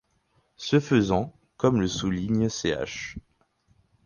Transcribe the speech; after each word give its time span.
Ce 0.57 0.79
faisant, 0.79 1.31
comme 1.57 1.79
le 1.79 1.87
souligne 1.87 2.49
Ch. 2.49 3.19